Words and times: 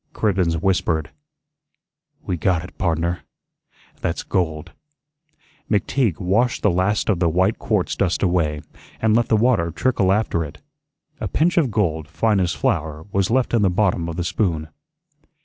Cribbens 0.15 0.55
whispered: 0.57 1.11
"We 2.25 2.35
got 2.35 2.63
it, 2.63 2.75
pardner. 2.79 3.19
That's 3.99 4.23
gold." 4.23 4.71
McTeague 5.69 6.19
washed 6.19 6.63
the 6.63 6.71
last 6.71 7.07
of 7.07 7.19
the 7.19 7.29
white 7.29 7.59
quartz 7.59 7.95
dust 7.95 8.23
away, 8.23 8.61
and 8.99 9.15
let 9.15 9.27
the 9.27 9.37
water 9.37 9.69
trickle 9.69 10.11
after 10.11 10.43
it. 10.43 10.57
A 11.19 11.27
pinch 11.27 11.55
of 11.55 11.69
gold, 11.69 12.07
fine 12.07 12.39
as 12.39 12.55
flour, 12.55 13.05
was 13.11 13.29
left 13.29 13.53
in 13.53 13.61
the 13.61 13.69
bottom 13.69 14.09
of 14.09 14.15
the 14.15 14.23
spoon. 14.23 14.69